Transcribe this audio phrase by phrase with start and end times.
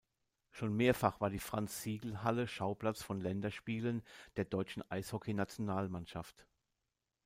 [0.49, 4.01] Schon mehrfach war die Franz-Siegel-Halle Schauplatz von Länderspielen
[4.35, 6.47] der deutschen Eishockey-Nationalmannschaft.